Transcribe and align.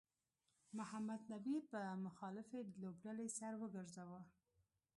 محمد 0.77 1.21
نبي 1.31 1.57
په 1.71 1.79
مخالفې 2.05 2.59
لوبډلې 2.83 3.27
سر 3.37 3.53
وګرځاوه 3.57 4.21